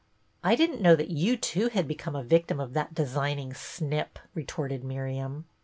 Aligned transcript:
"I 0.43 0.55
did 0.55 0.71
n't 0.71 0.81
know 0.81 0.95
that 0.95 1.11
you 1.11 1.37
too 1.37 1.69
had 1.69 1.87
become 1.87 2.15
a 2.15 2.23
victim 2.23 2.59
of 2.59 2.73
that 2.73 2.95
designing 2.95 3.53
snip," 3.53 4.17
retorted 4.33 4.83
Miriam. 4.83 5.45